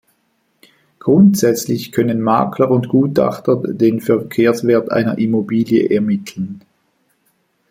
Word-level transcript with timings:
Grundsätzlich 0.97 1.91
können 1.91 2.21
Makler 2.21 2.71
und 2.71 2.89
Gutachter 2.89 3.57
den 3.63 4.01
Verkehrswert 4.01 4.91
einer 4.91 5.19
Immobilie 5.19 5.91
ermitteln. 5.91 6.63